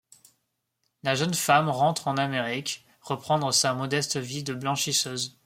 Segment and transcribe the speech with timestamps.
[1.03, 5.37] La jeune femme rentre en Amérique reprendre sa modeste vie de blanchisseuse.